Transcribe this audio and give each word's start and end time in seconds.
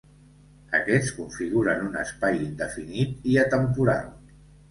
Aquests 0.77 1.11
configuren 1.17 1.83
un 1.89 1.99
espai 2.05 2.41
indefinit 2.47 3.29
i 3.35 3.39
atemporal. 3.45 4.11